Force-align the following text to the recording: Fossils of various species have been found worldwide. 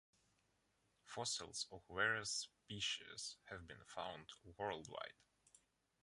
Fossils 1.03 1.67
of 1.71 1.83
various 1.87 2.31
species 2.31 3.37
have 3.51 3.67
been 3.67 3.83
found 3.85 4.31
worldwide. 4.57 5.13